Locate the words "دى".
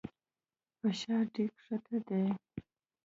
2.07-2.21